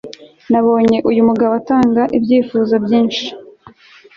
nabonye 0.51 0.97
uyu 1.09 1.21
mugabo 1.27 1.53
atanga 1.61 2.01
ibyifuzo 2.17 2.73
byinshi 2.85 3.25